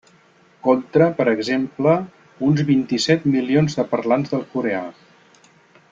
[0.67, 1.93] Contra, per exemple,
[2.49, 4.85] uns vint-i-set milions de parlants del coreà.